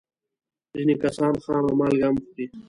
[0.73, 2.45] ځینې کسان خامه مالګه هم خوري.